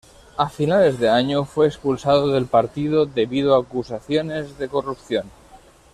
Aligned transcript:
A 0.35 0.49
finales 0.49 0.99
de 0.99 1.09
año, 1.09 1.45
fue 1.45 1.67
expulsado 1.67 2.29
del 2.29 2.47
partido 2.47 3.05
debido 3.05 3.53
a 3.55 3.61
acusaciones 3.61 4.57
de 4.57 4.67
corrupción. 4.67 5.29